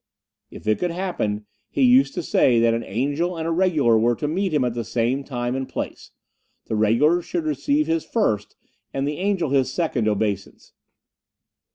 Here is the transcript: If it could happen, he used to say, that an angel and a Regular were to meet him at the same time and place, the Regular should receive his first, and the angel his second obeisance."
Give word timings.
If 0.49 0.65
it 0.67 0.79
could 0.79 0.89
happen, 0.89 1.45
he 1.69 1.83
used 1.83 2.15
to 2.15 2.23
say, 2.23 2.59
that 2.59 2.73
an 2.73 2.83
angel 2.83 3.37
and 3.37 3.47
a 3.47 3.51
Regular 3.51 3.99
were 3.99 4.15
to 4.15 4.27
meet 4.27 4.51
him 4.51 4.65
at 4.65 4.73
the 4.73 4.83
same 4.83 5.23
time 5.23 5.55
and 5.55 5.69
place, 5.69 6.09
the 6.65 6.75
Regular 6.75 7.21
should 7.21 7.45
receive 7.45 7.85
his 7.85 8.03
first, 8.03 8.55
and 8.95 9.07
the 9.07 9.19
angel 9.19 9.51
his 9.51 9.71
second 9.71 10.07
obeisance." 10.07 10.73